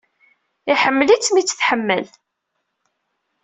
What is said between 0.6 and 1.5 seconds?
Iḥemmel-itt mi i